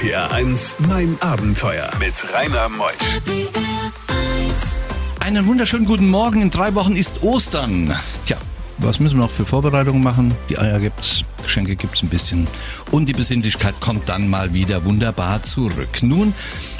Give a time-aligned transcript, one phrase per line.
[0.00, 3.20] RPR 1, mein Abenteuer mit Rainer Meusch.
[5.18, 6.40] Einen wunderschönen guten Morgen.
[6.40, 7.94] In drei Wochen ist Ostern.
[8.24, 8.38] Tja,
[8.78, 10.34] was müssen wir noch für Vorbereitungen machen?
[10.48, 12.46] Die Eier gibt's, Geschenke gibt's ein bisschen.
[12.90, 16.02] Und die Besinnlichkeit kommt dann mal wieder wunderbar zurück.
[16.02, 16.32] Nun,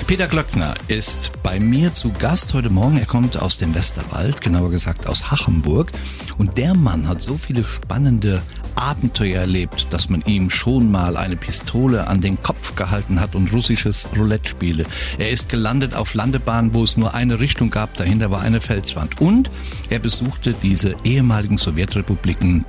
[0.06, 2.96] Peter Glöckner ist bei mir zu Gast heute Morgen.
[2.96, 5.92] Er kommt aus dem Westerwald, genauer gesagt aus Hachenburg.
[6.38, 8.40] Und der Mann hat so viele spannende
[8.74, 13.52] Abenteuer erlebt, dass man ihm schon mal eine Pistole an den Kopf gehalten hat und
[13.52, 14.84] russisches Roulette spiele.
[15.18, 19.20] Er ist gelandet auf Landebahnen, wo es nur eine Richtung gab, dahinter war eine Felswand.
[19.20, 19.50] Und
[19.88, 22.64] er besuchte diese ehemaligen Sowjetrepubliken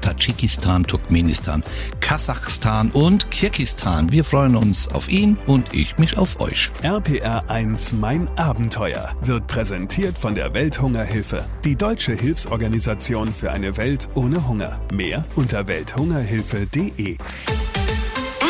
[0.00, 1.64] Tadschikistan, Turkmenistan,
[2.00, 4.10] Kasachstan und Kirgistan.
[4.12, 6.70] Wir freuen uns auf ihn und ich mich auf euch.
[6.82, 14.08] RPR 1 Mein Abenteuer wird präsentiert von der Welthungerhilfe, die deutsche Hilfsorganisation für eine Welt
[14.14, 14.80] ohne Hunger.
[14.92, 17.16] Mehr unter welthungerhilfe.de.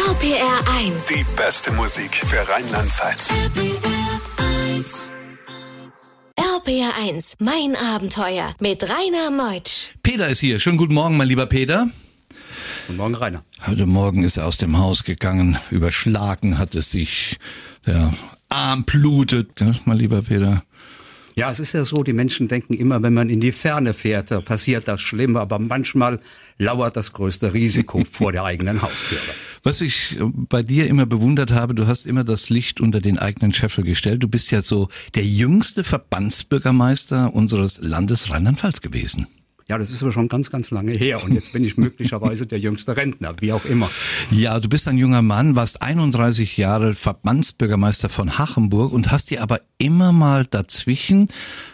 [0.08, 1.06] RPR 1.
[1.08, 3.32] Die beste Musik für Rheinland-Pfalz.
[6.60, 9.92] RPR 1, mein Abenteuer mit Rainer Meutsch.
[10.02, 10.58] Peter ist hier.
[10.58, 11.88] Schönen guten Morgen, mein lieber Peter.
[12.86, 13.44] Guten Morgen, Rainer.
[13.66, 15.58] Heute Morgen ist er aus dem Haus gegangen.
[15.70, 17.38] Überschlagen hat es sich.
[17.86, 18.12] Der
[18.50, 19.58] Arm blutet.
[19.58, 20.62] Ja, mein lieber Peter.
[21.40, 24.30] Ja, es ist ja so, die Menschen denken immer, wenn man in die Ferne fährt,
[24.30, 26.20] da passiert das Schlimme, aber manchmal
[26.58, 29.22] lauert das größte Risiko vor der eigenen Haustüre.
[29.62, 33.18] Was ich äh, bei dir immer bewundert habe, du hast immer das Licht unter den
[33.18, 34.22] eigenen Scheffel gestellt.
[34.22, 39.26] Du bist ja so der jüngste Verbandsbürgermeister unseres Landes Rheinland-Pfalz gewesen.
[39.70, 42.58] Ja, das ist aber schon ganz, ganz lange her und jetzt bin ich möglicherweise der
[42.58, 43.88] jüngste Rentner, wie auch immer.
[44.32, 49.44] Ja, du bist ein junger Mann, warst 31 Jahre Verbandsbürgermeister von Hachenburg und hast dir
[49.44, 51.28] aber immer mal dazwischen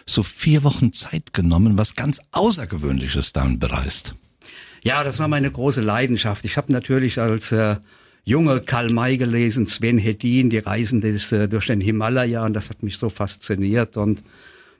[0.05, 4.13] so vier Wochen Zeit genommen, was ganz Außergewöhnliches dann bereist.
[4.83, 6.45] Ja, das war meine große Leidenschaft.
[6.45, 7.77] Ich habe natürlich als äh,
[8.25, 12.69] junge Karl May gelesen, Sven Hedin, die Reisen des, äh, durch den Himalaya und das
[12.69, 14.21] hat mich so fasziniert und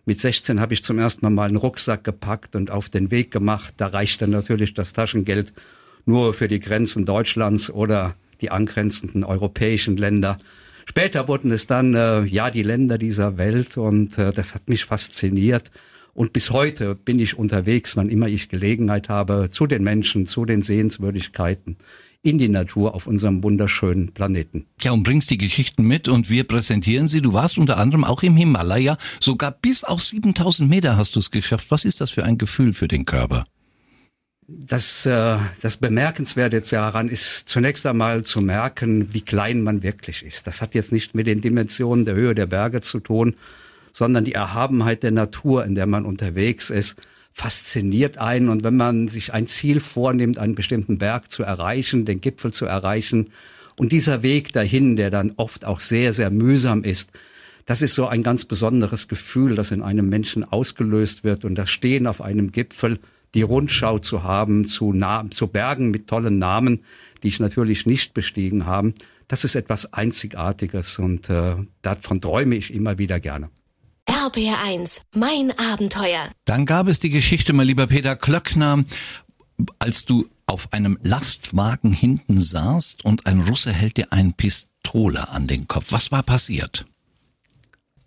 [0.08, 3.74] mit 16 habe ich zum ersten Mal einen Rucksack gepackt und auf den Weg gemacht.
[3.76, 5.52] Da reichte natürlich das Taschengeld
[6.06, 10.38] nur für die Grenzen Deutschlands oder die angrenzenden europäischen Länder.
[10.86, 14.86] Später wurden es dann äh, ja die Länder dieser Welt und äh, das hat mich
[14.86, 15.72] fasziniert.
[16.18, 20.46] Und bis heute bin ich unterwegs, wann immer ich Gelegenheit habe, zu den Menschen, zu
[20.46, 21.78] den Sehenswürdigkeiten
[22.24, 24.66] in die Natur auf unserem wunderschönen Planeten.
[24.82, 27.22] Ja, und bringst die Geschichten mit und wir präsentieren sie.
[27.22, 31.30] Du warst unter anderem auch im Himalaya, sogar bis auf 7000 Meter hast du es
[31.30, 31.68] geschafft.
[31.70, 33.46] Was ist das für ein Gefühl für den Körper?
[34.48, 40.26] Das, äh, das Bemerkenswerte jetzt daran ist zunächst einmal zu merken, wie klein man wirklich
[40.26, 40.48] ist.
[40.48, 43.36] Das hat jetzt nicht mit den Dimensionen der Höhe der Berge zu tun,
[43.98, 47.02] sondern die Erhabenheit der Natur, in der man unterwegs ist,
[47.34, 48.50] fasziniert einen.
[48.50, 52.68] Und wenn man sich ein Ziel vornimmt, einen bestimmten Berg zu erreichen, den Gipfel zu
[52.68, 53.32] erreichen,
[53.76, 57.12] und dieser Weg dahin, der dann oft auch sehr, sehr mühsam ist,
[57.66, 61.44] das ist so ein ganz besonderes Gefühl, das in einem Menschen ausgelöst wird.
[61.44, 63.00] Und das Stehen auf einem Gipfel,
[63.34, 66.84] die Rundschau zu haben zu, Na zu Bergen mit tollen Namen,
[67.24, 68.94] die ich natürlich nicht bestiegen habe,
[69.28, 73.50] das ist etwas Einzigartiges und äh, davon träume ich immer wieder gerne.
[74.28, 76.28] RPR 1, mein Abenteuer.
[76.44, 78.84] Dann gab es die Geschichte, mein lieber Peter Klöckner,
[79.80, 85.48] als du auf einem Lastwagen hinten saßt und ein Russe hält dir eine Pistole an
[85.48, 85.88] den Kopf.
[85.92, 86.86] Was war passiert?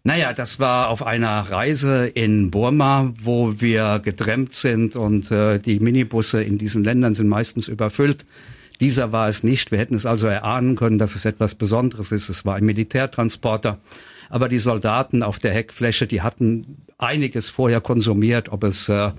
[0.04, 5.80] Naja, das war auf einer Reise in Burma, wo wir getrennt sind und äh, die
[5.80, 8.26] Minibusse in diesen Ländern sind meistens überfüllt.
[8.78, 9.70] Dieser war es nicht.
[9.70, 12.28] Wir hätten es also erahnen können, dass es etwas Besonderes ist.
[12.28, 13.78] Es war ein Militärtransporter.
[14.30, 19.10] Aber die Soldaten auf der Heckfläche, die hatten einiges vorher konsumiert, ob es äh,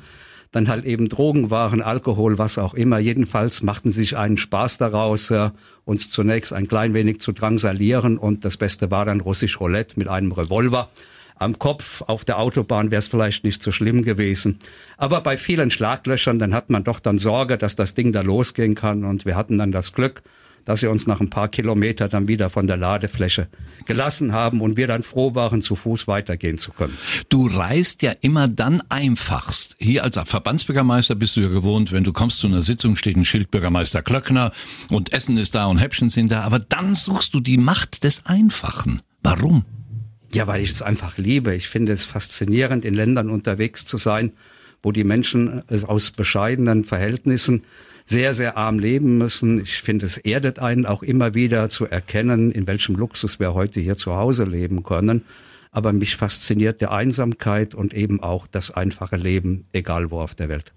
[0.52, 3.00] dann halt eben Drogen waren, Alkohol, was auch immer.
[3.00, 5.52] Jedenfalls machten sie sich einen Spaß daraus, äh,
[5.86, 8.18] uns zunächst ein klein wenig zu drangsalieren.
[8.18, 10.90] Und das Beste war dann russisch Roulette mit einem Revolver
[11.36, 12.04] am Kopf.
[12.04, 14.60] Auf der Autobahn wäre es vielleicht nicht so schlimm gewesen.
[14.98, 18.76] Aber bei vielen Schlaglöchern, dann hat man doch dann Sorge, dass das Ding da losgehen
[18.76, 19.04] kann.
[19.04, 20.22] Und wir hatten dann das Glück,
[20.66, 23.48] dass sie uns nach ein paar Kilometer dann wieder von der Ladefläche
[23.86, 26.98] gelassen haben und wir dann froh waren, zu Fuß weitergehen zu können.
[27.30, 29.76] Du reist ja immer dann einfachst.
[29.80, 33.26] Hier als Verbandsbürgermeister bist du ja gewohnt, wenn du kommst zu einer Sitzung, steht ein
[33.26, 34.52] Schild Bürgermeister Klöckner
[34.90, 38.26] und Essen ist da und Häppchen sind da, aber dann suchst du die Macht des
[38.26, 39.02] Einfachen.
[39.24, 39.66] Warum?
[40.34, 41.56] Ja, weil ich es einfach liebe.
[41.56, 44.32] Ich finde es faszinierend, in Ländern unterwegs zu sein,
[44.82, 47.64] wo die Menschen aus bescheidenen Verhältnissen
[48.06, 49.62] sehr, sehr arm leben müssen.
[49.62, 53.80] Ich finde, es erdet einen auch immer wieder zu erkennen, in welchem Luxus wir heute
[53.80, 55.26] hier zu Hause leben können.
[55.72, 60.50] Aber mich fasziniert der Einsamkeit und eben auch das einfache Leben, egal wo auf der
[60.50, 60.74] Welt.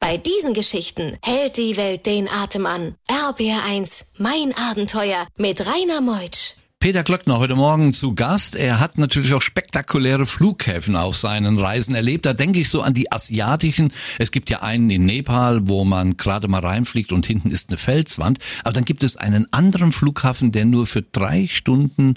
[0.00, 2.94] Bei diesen Geschichten hält die Welt den Atem an.
[3.10, 6.54] RBR1, mein Abenteuer mit Rainer Meutsch.
[6.82, 8.56] Peter Glöckner heute Morgen zu Gast.
[8.56, 12.24] Er hat natürlich auch spektakuläre Flughäfen auf seinen Reisen erlebt.
[12.24, 13.92] Da denke ich so an die asiatischen.
[14.18, 17.76] Es gibt ja einen in Nepal, wo man gerade mal reinfliegt und hinten ist eine
[17.76, 18.38] Felswand.
[18.64, 22.14] Aber dann gibt es einen anderen Flughafen, der nur für drei Stunden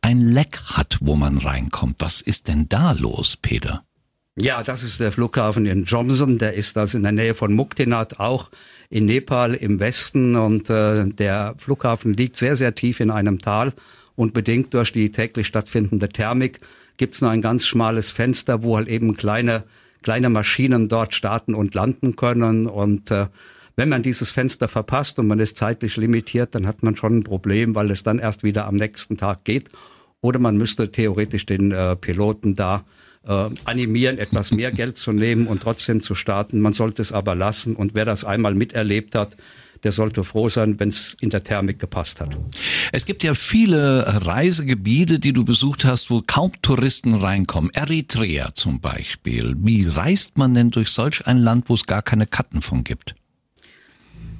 [0.00, 1.96] ein Leck hat, wo man reinkommt.
[1.98, 3.84] Was ist denn da los, Peter?
[4.40, 6.38] Ja, das ist der Flughafen in Johnson.
[6.38, 8.50] Der ist das in der Nähe von Muktinat, auch
[8.88, 10.36] in Nepal im Westen.
[10.36, 13.74] Und äh, der Flughafen liegt sehr, sehr tief in einem Tal
[14.16, 16.60] und bedingt durch die täglich stattfindende Thermik
[16.96, 19.64] gibt es nur ein ganz schmales Fenster, wo halt eben kleine,
[20.02, 22.66] kleine Maschinen dort starten und landen können.
[22.66, 23.26] Und äh,
[23.76, 27.24] wenn man dieses Fenster verpasst und man ist zeitlich limitiert, dann hat man schon ein
[27.24, 29.68] Problem, weil es dann erst wieder am nächsten Tag geht.
[30.22, 32.84] Oder man müsste theoretisch den äh, Piloten da
[33.26, 36.60] äh, animieren, etwas mehr Geld zu nehmen und trotzdem zu starten.
[36.60, 37.76] Man sollte es aber lassen.
[37.76, 39.36] Und wer das einmal miterlebt hat,
[39.86, 42.36] der sollte froh sein, wenn es in der Thermik gepasst hat.
[42.90, 47.70] Es gibt ja viele Reisegebiete, die du besucht hast, wo kaum Touristen reinkommen.
[47.72, 49.54] Eritrea zum Beispiel.
[49.58, 53.14] Wie reist man denn durch solch ein Land, wo es gar keine Karten von gibt?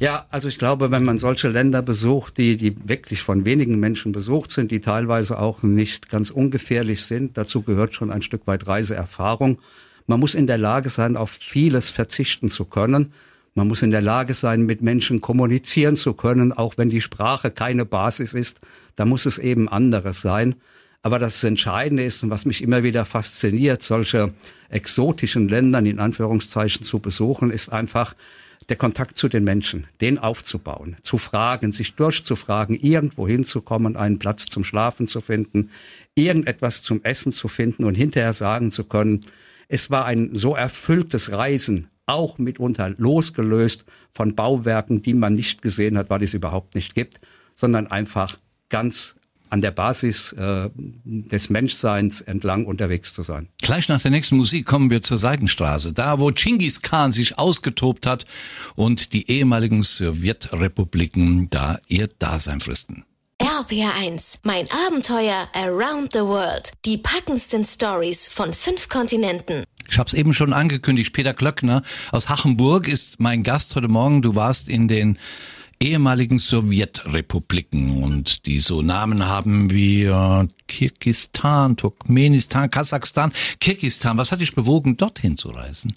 [0.00, 4.10] Ja, also ich glaube, wenn man solche Länder besucht, die, die wirklich von wenigen Menschen
[4.10, 8.66] besucht sind, die teilweise auch nicht ganz ungefährlich sind, dazu gehört schon ein Stück weit
[8.66, 9.60] Reiseerfahrung.
[10.08, 13.12] Man muss in der Lage sein, auf vieles verzichten zu können.
[13.56, 17.50] Man muss in der Lage sein, mit Menschen kommunizieren zu können, auch wenn die Sprache
[17.50, 18.60] keine Basis ist.
[18.96, 20.56] Da muss es eben anderes sein.
[21.00, 24.34] Aber das Entscheidende ist und was mich immer wieder fasziniert, solche
[24.68, 28.14] exotischen Ländern in Anführungszeichen zu besuchen, ist einfach
[28.68, 34.46] der Kontakt zu den Menschen, den aufzubauen, zu fragen, sich durchzufragen, irgendwo hinzukommen, einen Platz
[34.46, 35.70] zum Schlafen zu finden,
[36.14, 39.22] irgendetwas zum Essen zu finden und hinterher sagen zu können,
[39.68, 45.98] es war ein so erfülltes Reisen, auch mitunter losgelöst von Bauwerken, die man nicht gesehen
[45.98, 47.20] hat, weil es überhaupt nicht gibt,
[47.54, 48.38] sondern einfach
[48.68, 49.16] ganz
[49.48, 50.70] an der Basis äh,
[51.04, 53.48] des Menschseins entlang unterwegs zu sein.
[53.62, 58.06] Gleich nach der nächsten Musik kommen wir zur Seidenstraße, da wo Genghis Khan sich ausgetobt
[58.06, 58.26] hat
[58.74, 63.04] und die ehemaligen Sowjetrepubliken da ihr Dasein fristen.
[63.56, 66.72] RPR1, mein Abenteuer Around the World.
[66.84, 69.64] Die packendsten Stories von fünf Kontinenten.
[69.88, 71.14] Ich habe es eben schon angekündigt.
[71.14, 71.82] Peter Klöckner
[72.12, 74.20] aus Hachenburg ist mein Gast heute Morgen.
[74.20, 75.18] Du warst in den
[75.80, 84.18] ehemaligen Sowjetrepubliken und die so Namen haben wie äh, Kirgistan, Turkmenistan, Kasachstan, Kirgistan.
[84.18, 85.96] Was hat dich bewogen, dorthin zu reisen?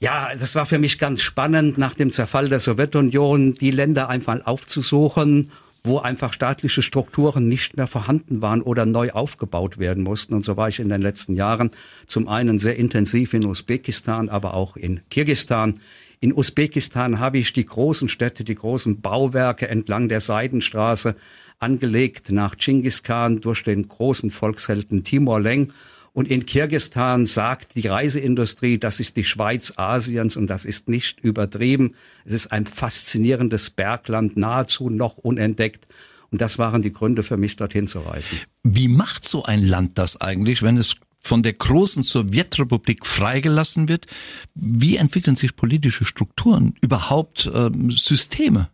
[0.00, 4.44] Ja, das war für mich ganz spannend, nach dem Zerfall der Sowjetunion die Länder einfach
[4.44, 5.50] aufzusuchen
[5.84, 10.34] wo einfach staatliche Strukturen nicht mehr vorhanden waren oder neu aufgebaut werden mussten.
[10.34, 11.70] Und so war ich in den letzten Jahren
[12.06, 15.80] zum einen sehr intensiv in Usbekistan, aber auch in Kirgistan.
[16.20, 21.16] In Usbekistan habe ich die großen Städte, die großen Bauwerke entlang der Seidenstraße
[21.58, 25.72] angelegt nach Genghis Khan durch den großen Volkshelden Timor Leng
[26.14, 31.20] und in Kirgistan sagt die Reiseindustrie, das ist die Schweiz Asiens und das ist nicht
[31.20, 31.94] übertrieben.
[32.24, 35.86] Es ist ein faszinierendes Bergland, nahezu noch unentdeckt.
[36.30, 38.38] Und das waren die Gründe für mich, dorthin zu reisen.
[38.62, 44.06] Wie macht so ein Land das eigentlich, wenn es von der großen Sowjetrepublik freigelassen wird?
[44.54, 48.68] Wie entwickeln sich politische Strukturen, überhaupt äh, Systeme?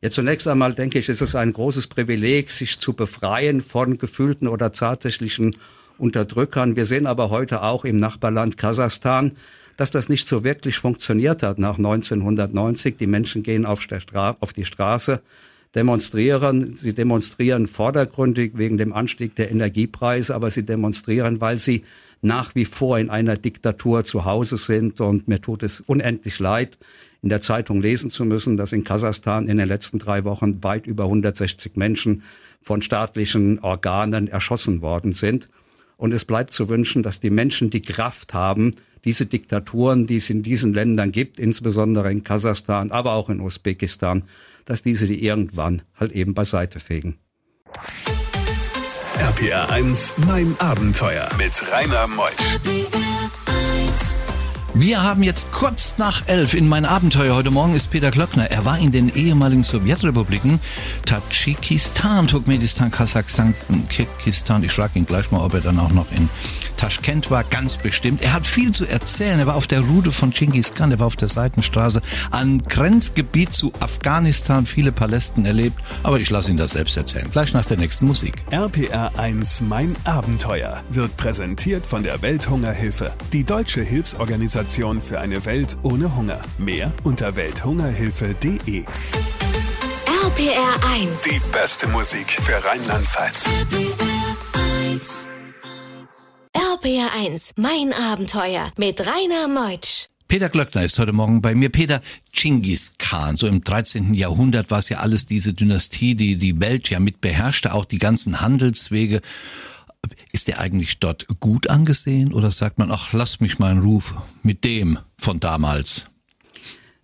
[0.00, 4.46] Ja, zunächst einmal denke ich, ist es ein großes Privileg, sich zu befreien von gefühlten
[4.46, 5.56] oder tatsächlichen
[5.98, 6.76] Unterdrückern.
[6.76, 9.32] Wir sehen aber heute auch im Nachbarland Kasachstan,
[9.76, 12.96] dass das nicht so wirklich funktioniert hat nach 1990.
[12.96, 13.86] Die Menschen gehen auf,
[14.40, 15.20] auf die Straße,
[15.74, 16.74] demonstrieren.
[16.74, 21.84] Sie demonstrieren vordergründig wegen dem Anstieg der Energiepreise, aber sie demonstrieren, weil sie
[22.20, 25.00] nach wie vor in einer Diktatur zu Hause sind.
[25.00, 26.78] Und mir tut es unendlich leid,
[27.22, 30.86] in der Zeitung lesen zu müssen, dass in Kasachstan in den letzten drei Wochen weit
[30.86, 32.22] über 160 Menschen
[32.62, 35.48] von staatlichen Organen erschossen worden sind.
[35.98, 40.30] Und es bleibt zu wünschen, dass die Menschen die Kraft haben, diese Diktaturen, die es
[40.30, 44.22] in diesen Ländern gibt, insbesondere in Kasachstan, aber auch in Usbekistan,
[44.64, 47.18] dass diese die irgendwann halt eben beiseite fegen.
[49.18, 53.07] RPR 1, mein Abenteuer mit Rainer Meusch.
[54.80, 57.34] Wir haben jetzt kurz nach elf in mein Abenteuer.
[57.34, 58.48] Heute Morgen ist Peter Klöckner.
[58.48, 60.60] Er war in den ehemaligen Sowjetrepubliken
[61.04, 63.56] Tadschikistan, Turkmenistan, Kasachstan,
[63.88, 64.62] Kirgistan.
[64.62, 66.28] Ich frage ihn gleich mal, ob er dann auch noch in
[66.78, 68.22] Taschkent war, ganz bestimmt.
[68.22, 69.38] Er hat viel zu erzählen.
[69.38, 73.52] Er war auf der Rude von Genghis Khan, er war auf der Seitenstraße, an Grenzgebiet
[73.52, 75.76] zu Afghanistan, viele Palästen erlebt.
[76.02, 77.28] Aber ich lasse ihn das selbst erzählen.
[77.30, 78.44] Gleich nach der nächsten Musik.
[78.50, 85.76] RPR 1 Mein Abenteuer wird präsentiert von der Welthungerhilfe, die deutsche Hilfsorganisation für eine Welt
[85.82, 86.40] ohne Hunger.
[86.58, 88.84] Mehr unter welthungerhilfe.de.
[90.24, 91.22] RPR 1.
[91.24, 93.46] Die beste Musik für Rheinland-Pfalz.
[93.46, 95.27] RPR 1,
[97.56, 100.06] mein Abenteuer mit Rainer Meutsch.
[100.26, 101.68] Peter Glöckner ist heute Morgen bei mir.
[101.68, 102.00] Peter,
[102.32, 104.14] Genghis Khan, so im 13.
[104.14, 107.98] Jahrhundert war es ja alles diese Dynastie, die die Welt ja mit beherrschte, auch die
[107.98, 109.20] ganzen Handelswege.
[110.32, 114.64] Ist der eigentlich dort gut angesehen oder sagt man, ach, lass mich in Ruf mit
[114.64, 116.06] dem von damals?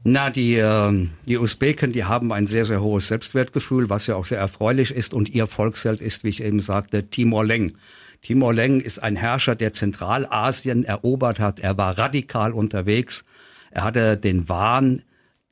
[0.02, 4.24] Na, die, äh, die Usbeken, die haben ein sehr, sehr hohes Selbstwertgefühl, was ja auch
[4.24, 5.12] sehr erfreulich ist.
[5.12, 7.76] Und ihr Volksheld ist, wie ich eben sagte, Timor Leng.
[8.24, 11.60] Timor Leng ist ein Herrscher, der Zentralasien erobert hat.
[11.60, 13.26] Er war radikal unterwegs.
[13.70, 15.02] Er hatte den Wahn,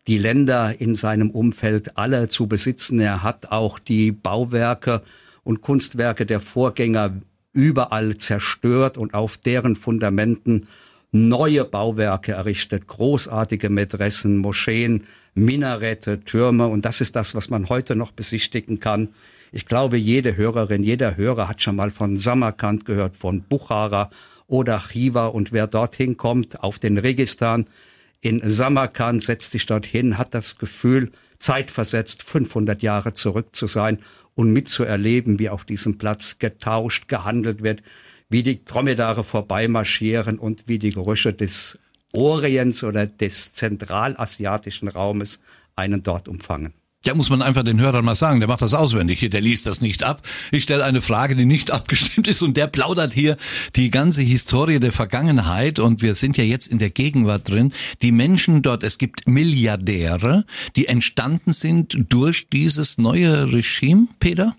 [0.07, 2.99] die Länder in seinem Umfeld alle zu besitzen.
[2.99, 5.03] Er hat auch die Bauwerke
[5.45, 7.21] und Kunstwerke der Vorgänger
[7.53, 10.67] überall zerstört und auf deren Fundamenten
[11.11, 17.97] neue Bauwerke errichtet, großartige Mätressen, Moscheen, Minarette, Türme und das ist das, was man heute
[17.97, 19.11] noch besichtigen kann.
[19.55, 24.09] Ich glaube, jede Hörerin, jeder Hörer hat schon mal von Samarkand gehört, von Bukhara
[24.47, 27.67] oder Chiva und wer dorthin kommt auf den Registan
[28.23, 33.99] in Samarkand, setzt sich dorthin, hat das Gefühl, zeitversetzt 500 Jahre zurück zu sein
[34.35, 37.83] und mitzuerleben, wie auf diesem Platz getauscht, gehandelt wird,
[38.31, 41.79] wie die Dromedare vorbeimarschieren und wie die Gerüche des
[42.15, 45.41] Orients oder des zentralasiatischen Raumes
[45.77, 46.73] einen dort umfangen.
[47.05, 49.67] Ja, muss man einfach den Hörern mal sagen, der macht das auswendig hier, der liest
[49.67, 50.23] das nicht ab.
[50.53, 53.37] Ich stelle eine Frage, die nicht abgestimmt ist und der plaudert hier
[53.75, 57.73] die ganze Historie der Vergangenheit und wir sind ja jetzt in der Gegenwart drin.
[58.03, 60.45] Die Menschen dort, es gibt Milliardäre,
[60.77, 64.55] die entstanden sind durch dieses neue Regime, Peter?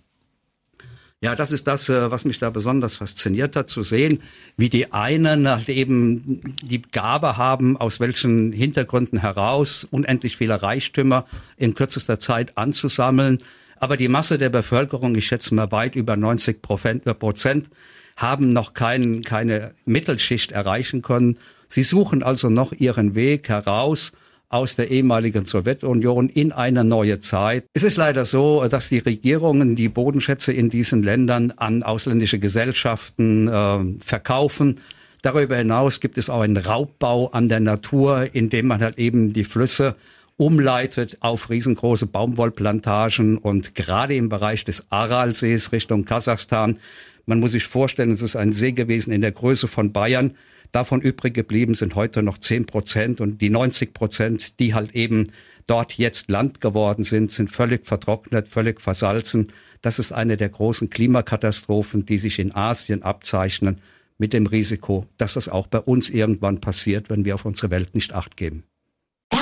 [1.23, 4.19] Ja, das ist das, äh, was mich da besonders fasziniert hat, zu sehen,
[4.57, 11.23] wie die einen halt eben die Gabe haben, aus welchen Hintergründen heraus unendlich viele Reichtümer
[11.55, 13.37] in kürzester Zeit anzusammeln.
[13.77, 17.69] Aber die Masse der Bevölkerung, ich schätze mal weit über 90 äh, Prozent,
[18.17, 21.37] haben noch kein, keine Mittelschicht erreichen können.
[21.69, 24.11] Sie suchen also noch ihren Weg heraus
[24.53, 27.65] aus der ehemaligen Sowjetunion in eine neue Zeit.
[27.73, 33.47] Es ist leider so, dass die Regierungen die Bodenschätze in diesen Ländern an ausländische Gesellschaften
[33.47, 34.79] äh, verkaufen.
[35.23, 39.43] Darüber hinaus gibt es auch einen Raubbau an der Natur, indem man halt eben die
[39.43, 39.95] Flüsse
[40.37, 46.77] umleitet auf riesengroße Baumwollplantagen und gerade im Bereich des Aralsees Richtung Kasachstan.
[47.25, 50.35] Man muss sich vorstellen, es ist ein See gewesen in der Größe von Bayern.
[50.73, 55.31] Davon übrig geblieben sind heute noch 10 Prozent und die 90 Prozent, die halt eben
[55.67, 59.51] dort jetzt Land geworden sind, sind völlig vertrocknet, völlig versalzen.
[59.83, 63.81] Das ist eine der großen Klimakatastrophen, die sich in Asien abzeichnen,
[64.17, 67.93] mit dem Risiko, dass das auch bei uns irgendwann passiert, wenn wir auf unsere Welt
[67.93, 68.63] nicht acht geben.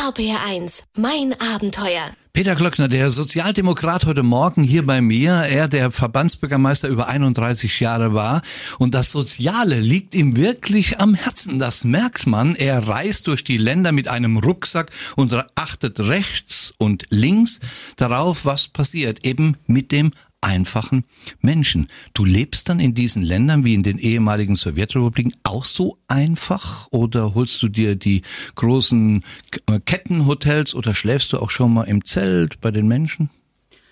[0.01, 2.09] RBR1, mein Abenteuer.
[2.33, 8.15] Peter Glöckner, der Sozialdemokrat heute Morgen hier bei mir, er der Verbandsbürgermeister über 31 Jahre
[8.15, 8.41] war
[8.79, 11.59] und das Soziale liegt ihm wirklich am Herzen.
[11.59, 12.55] Das merkt man.
[12.55, 17.59] Er reist durch die Länder mit einem Rucksack und achtet rechts und links
[17.95, 21.05] darauf, was passiert, eben mit dem einfachen
[21.39, 21.87] Menschen.
[22.13, 27.35] Du lebst dann in diesen Ländern wie in den ehemaligen Sowjetrepubliken auch so einfach oder
[27.35, 28.23] holst du dir die
[28.55, 29.23] großen
[29.67, 33.29] äh, Kettenhotels oder schläfst du auch schon mal im Zelt bei den Menschen?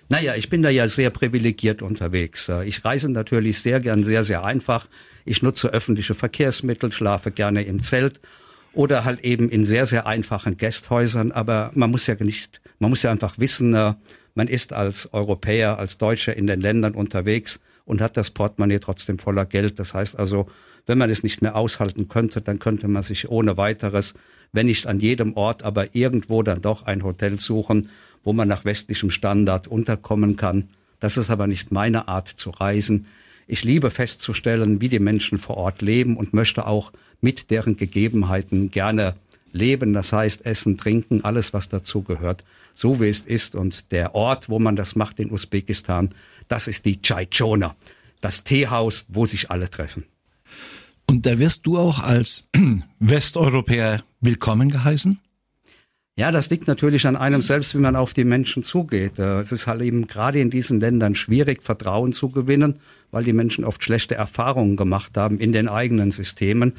[0.10, 2.50] Naja, ich bin da ja sehr privilegiert unterwegs.
[2.66, 4.88] Ich reise natürlich sehr gern, sehr, sehr einfach.
[5.24, 8.20] Ich nutze öffentliche Verkehrsmittel, schlafe gerne im Zelt
[8.74, 11.32] oder halt eben in sehr, sehr einfachen Gästhäusern.
[11.32, 13.94] Aber man muss ja nicht, man muss ja einfach wissen, äh,
[14.40, 19.20] man ist als Europäer, als Deutscher in den Ländern unterwegs und hat das Portemonnaie trotzdem
[19.20, 19.80] voller Geld.
[19.80, 20.48] Das heißt also,
[20.88, 24.14] wenn man es nicht mehr aushalten könnte, dann könnte man sich ohne weiteres,
[24.54, 27.90] wenn nicht an jedem Ort, aber irgendwo dann doch ein Hotel suchen,
[28.24, 30.70] wo man nach westlichem Standard unterkommen kann.
[31.02, 33.08] Das ist aber nicht meine Art zu reisen.
[33.46, 38.72] Ich liebe festzustellen, wie die Menschen vor Ort leben und möchte auch mit deren Gegebenheiten
[38.72, 39.16] gerne
[39.52, 39.92] leben.
[39.92, 42.46] Das heißt, essen, trinken, alles, was dazu gehört
[42.80, 43.56] so wie es ist.
[43.56, 46.12] Und der Ort, wo man das macht in Usbekistan,
[46.48, 47.76] das ist die Chaichona,
[48.22, 50.06] das Teehaus, wo sich alle treffen.
[51.06, 52.50] Und da wirst du auch als
[53.00, 55.20] Westeuropäer willkommen geheißen?
[56.16, 59.20] Ja, das liegt natürlich an einem selbst, wie man auf die Menschen zugeht.
[59.20, 62.80] Äh, es ist halt eben gerade in diesen Ländern schwierig, Vertrauen zu gewinnen,
[63.12, 66.74] weil die Menschen oft schlechte Erfahrungen gemacht haben in den eigenen Systemen.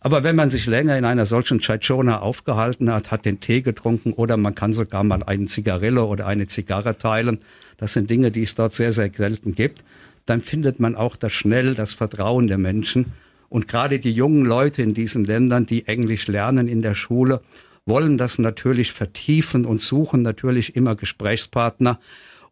[0.00, 4.14] Aber wenn man sich länger in einer solchen Chaichona aufgehalten hat, hat den Tee getrunken
[4.14, 7.40] oder man kann sogar mal einen Zigarillo oder eine Zigarre teilen,
[7.76, 9.84] das sind Dinge, die es dort sehr, sehr selten gibt,
[10.24, 13.12] dann findet man auch das schnell das Vertrauen der Menschen.
[13.50, 17.42] Und gerade die jungen Leute in diesen Ländern, die Englisch lernen in der Schule,
[17.84, 21.98] wollen das natürlich vertiefen und suchen natürlich immer Gesprächspartner.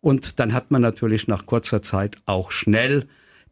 [0.00, 3.06] Und dann hat man natürlich nach kurzer Zeit auch schnell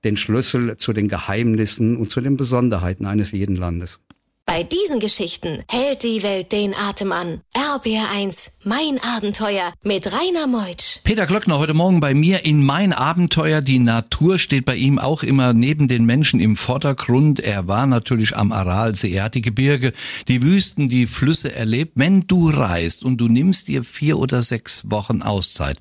[0.05, 4.01] den Schlüssel zu den Geheimnissen und zu den Besonderheiten eines jeden Landes.
[4.49, 7.41] Bei diesen Geschichten hält die Welt den Atem an.
[7.53, 11.01] RBR1, mein Abenteuer mit Rainer Meutsch.
[11.03, 13.61] Peter Glöckner heute Morgen bei mir in Mein Abenteuer.
[13.61, 17.41] Die Natur steht bei ihm auch immer neben den Menschen im Vordergrund.
[17.41, 19.11] Er war natürlich am Aralsee.
[19.11, 19.93] Er hat die Gebirge,
[20.29, 21.93] die Wüsten, die Flüsse erlebt.
[21.97, 25.81] Wenn du reist und du nimmst dir vier oder sechs Wochen Auszeit,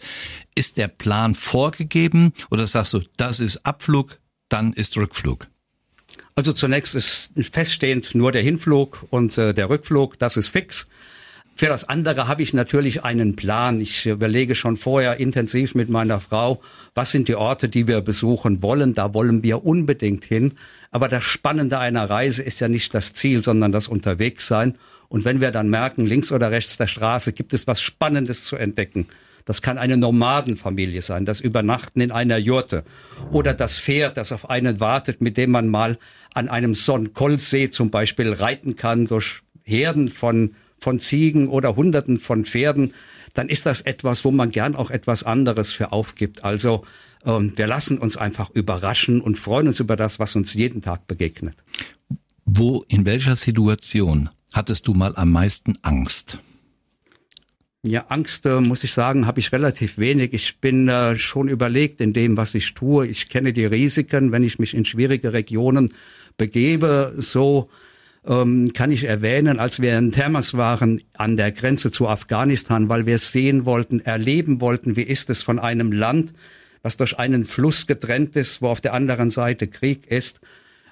[0.56, 4.18] ist der Plan vorgegeben oder sagst du, das ist Abflug,
[4.50, 5.48] dann ist Rückflug?
[6.38, 10.90] Also zunächst ist feststehend nur der Hinflug und äh, der Rückflug, das ist fix.
[11.56, 13.80] Für das andere habe ich natürlich einen Plan.
[13.80, 16.62] Ich überlege schon vorher intensiv mit meiner Frau,
[16.94, 18.94] was sind die Orte, die wir besuchen wollen.
[18.94, 20.56] Da wollen wir unbedingt hin.
[20.92, 24.78] Aber das Spannende einer Reise ist ja nicht das Ziel, sondern das Unterwegssein.
[25.08, 28.58] Und wenn wir dann merken, links oder rechts der Straße gibt es was Spannendes zu
[28.58, 29.08] entdecken,
[29.46, 32.84] das kann eine Nomadenfamilie sein, das Übernachten in einer Jurte
[33.32, 35.98] oder das Pferd, das auf einen wartet, mit dem man mal
[36.34, 42.46] an einem Sonnenkolsee zum Beispiel reiten kann durch Herden von, von Ziegen oder Hunderten von
[42.46, 42.94] Pferden,
[43.36, 46.44] dann ist das etwas, wo man gern auch etwas anderes für aufgibt.
[46.44, 46.84] Also
[47.24, 51.06] ähm, wir lassen uns einfach überraschen und freuen uns über das, was uns jeden Tag
[51.08, 51.56] begegnet.
[52.46, 56.40] Wo, in welcher Situation hattest du mal am meisten Angst?
[57.88, 60.34] Ja, Angst, äh, muss ich sagen, habe ich relativ wenig.
[60.34, 63.06] Ich bin äh, schon überlegt in dem, was ich tue.
[63.06, 65.94] Ich kenne die Risiken, wenn ich mich in schwierige Regionen
[66.36, 67.14] begebe.
[67.18, 67.70] So
[68.26, 73.06] ähm, kann ich erwähnen, als wir in Termas waren an der Grenze zu Afghanistan, weil
[73.06, 76.34] wir sehen wollten, erleben wollten, wie ist es von einem Land,
[76.82, 80.42] was durch einen Fluss getrennt ist, wo auf der anderen Seite Krieg ist.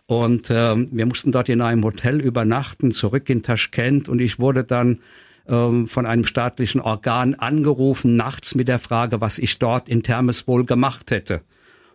[0.05, 4.09] Und ähm, wir mussten dort in einem Hotel übernachten, zurück in Taschkent.
[4.09, 4.99] Und ich wurde dann
[5.47, 10.47] ähm, von einem staatlichen Organ angerufen, nachts mit der Frage, was ich dort in Termes
[10.47, 11.41] wohl gemacht hätte.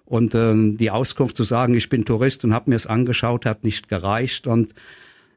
[0.04, 3.64] Und ähm, die Auskunft zu sagen, ich bin Tourist und habe mir es angeschaut, hat
[3.64, 4.46] nicht gereicht.
[4.46, 4.74] Und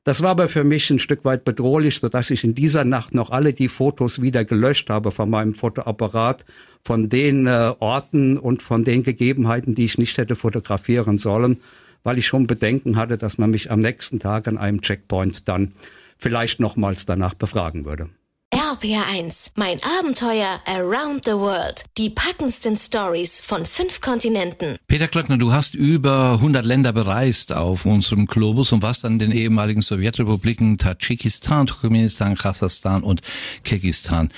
[0.04, 3.30] das war aber für mich ein Stück weit bedrohlich, sodass ich in dieser Nacht noch
[3.30, 6.46] alle die Fotos wieder gelöscht habe von meinem Fotoapparat,
[6.84, 11.58] von den äh, Orten und von den Gegebenheiten, die ich nicht hätte fotografieren sollen,
[12.04, 15.74] weil ich schon Bedenken hatte, dass man mich am nächsten Tag an einem Checkpoint dann
[16.22, 18.10] vielleicht nochmals danach befragen würde.
[18.54, 21.86] RPR1, mein Abenteuer around the world.
[21.98, 24.76] Die packendsten Stories von fünf Kontinenten.
[24.88, 29.20] Peter Klöckner, du hast über 100 Länder bereist auf unserem Globus und warst dann in
[29.20, 33.22] den ehemaligen Sowjetrepubliken Tadschikistan, Turkmenistan, Kasachstan und
[33.64, 34.34] Kirgistan.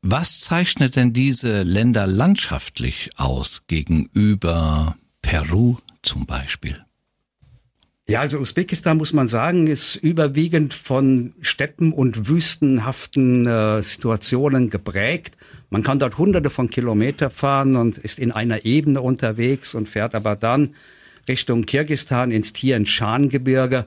[0.00, 6.82] Was zeichnet denn diese Länder landschaftlich aus gegenüber Peru zum Beispiel?
[8.08, 15.36] Ja, also Usbekistan muss man sagen, ist überwiegend von Steppen und wüstenhaften äh, Situationen geprägt.
[15.70, 20.16] Man kann dort hunderte von Kilometer fahren und ist in einer Ebene unterwegs und fährt
[20.16, 20.74] aber dann
[21.28, 23.86] Richtung Kirgistan ins Tian Shan Gebirge.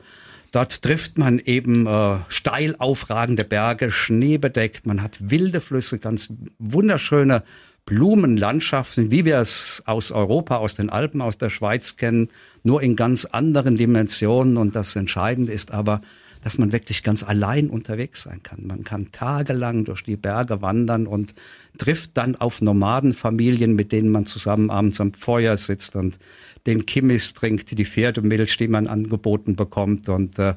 [0.53, 4.85] Dort trifft man eben äh, steil aufragende Berge, schneebedeckt.
[4.85, 7.43] Man hat wilde Flüsse, ganz wunderschöne
[7.85, 12.29] Blumenlandschaften, wie wir es aus Europa, aus den Alpen, aus der Schweiz kennen,
[12.63, 14.57] nur in ganz anderen Dimensionen.
[14.57, 16.01] Und das Entscheidende ist aber,
[16.41, 18.65] dass man wirklich ganz allein unterwegs sein kann.
[18.65, 21.35] Man kann tagelang durch die Berge wandern und
[21.77, 26.17] trifft dann auf Nomadenfamilien, mit denen man zusammen abends am Feuer sitzt und
[26.65, 30.09] den Kimmis trinkt, die Pferdemilch, die man angeboten bekommt.
[30.09, 30.55] Und äh,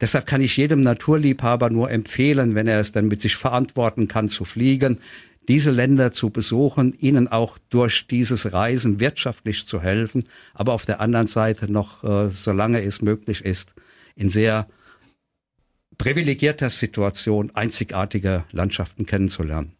[0.00, 4.28] deshalb kann ich jedem Naturliebhaber nur empfehlen, wenn er es dann mit sich verantworten kann,
[4.28, 4.98] zu fliegen,
[5.50, 10.22] diese Länder zu besuchen, ihnen auch durch dieses Reisen wirtschaftlich zu helfen,
[10.54, 13.74] aber auf der anderen Seite noch, äh, solange es möglich ist,
[14.14, 14.68] in sehr
[15.98, 19.72] privilegierter Situation einzigartige Landschaften kennenzulernen.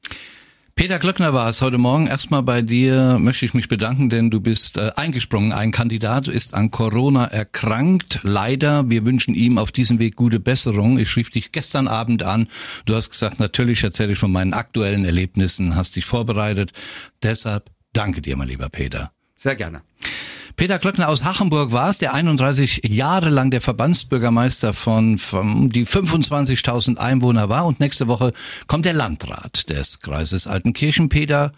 [0.74, 2.06] Peter Glöckner war es heute Morgen.
[2.06, 5.52] Erstmal bei dir möchte ich mich bedanken, denn du bist äh, eingesprungen.
[5.52, 8.20] Ein Kandidat ist an Corona erkrankt.
[8.22, 8.88] Leider.
[8.88, 10.98] Wir wünschen ihm auf diesem Weg gute Besserung.
[10.98, 12.48] Ich schrieb dich gestern Abend an.
[12.86, 16.72] Du hast gesagt, natürlich erzähle ich von meinen aktuellen Erlebnissen, hast dich vorbereitet.
[17.22, 19.12] Deshalb danke dir, mein lieber Peter.
[19.36, 19.82] Sehr gerne.
[20.56, 25.86] Peter Klöckner aus Hachenburg war es, der 31 Jahre lang der Verbandsbürgermeister von, von die
[25.86, 27.66] 25.000 Einwohner war.
[27.66, 28.32] Und nächste Woche
[28.66, 31.52] kommt der Landrat des Kreises Altenkirchen, Peter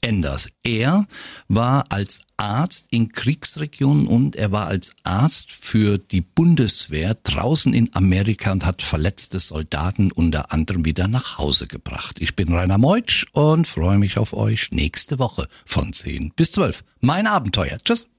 [0.00, 0.50] Enders.
[0.64, 1.06] Er
[1.48, 7.94] war als Arzt in Kriegsregionen und er war als Arzt für die Bundeswehr draußen in
[7.94, 12.16] Amerika und hat verletzte Soldaten unter anderem wieder nach Hause gebracht.
[12.18, 16.82] Ich bin Rainer Meutsch und freue mich auf euch nächste Woche von 10 bis 12.
[17.00, 17.76] Mein Abenteuer.
[17.84, 18.10] Tschüss.